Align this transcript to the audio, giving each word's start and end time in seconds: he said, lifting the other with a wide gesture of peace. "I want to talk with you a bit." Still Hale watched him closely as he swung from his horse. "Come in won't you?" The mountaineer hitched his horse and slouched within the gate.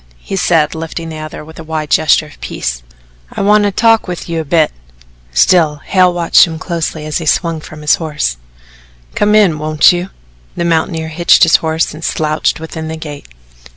he 0.17 0.35
said, 0.35 0.73
lifting 0.73 1.09
the 1.09 1.19
other 1.19 1.45
with 1.45 1.59
a 1.59 1.63
wide 1.63 1.91
gesture 1.91 2.25
of 2.25 2.41
peace. 2.41 2.81
"I 3.31 3.41
want 3.41 3.65
to 3.65 3.71
talk 3.71 4.07
with 4.07 4.27
you 4.27 4.39
a 4.39 4.43
bit." 4.43 4.71
Still 5.31 5.75
Hale 5.85 6.11
watched 6.11 6.47
him 6.47 6.57
closely 6.57 7.05
as 7.05 7.19
he 7.19 7.27
swung 7.27 7.61
from 7.61 7.81
his 7.81 7.97
horse. 8.01 8.37
"Come 9.13 9.35
in 9.35 9.59
won't 9.59 9.91
you?" 9.91 10.09
The 10.55 10.65
mountaineer 10.65 11.09
hitched 11.09 11.43
his 11.43 11.57
horse 11.57 11.93
and 11.93 12.03
slouched 12.03 12.59
within 12.59 12.87
the 12.87 12.97
gate. 12.97 13.27